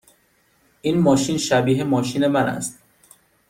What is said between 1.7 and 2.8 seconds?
ماشین من است.